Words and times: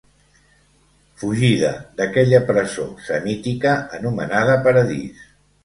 Fugida 1.23 1.69
d'aquella 1.99 2.41
presó 2.49 2.87
semítica 3.11 3.77
anomenada 4.01 4.59
paradís. 4.69 5.25